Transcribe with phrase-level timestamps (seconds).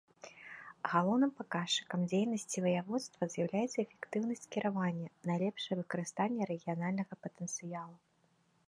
[0.93, 7.95] Галоўным паказчыкам дзейнасці ваяводства з'яўляецца эфектыўнасць кіравання, найлепшае выкарыстанне рэгіянальнага патэнцыялу.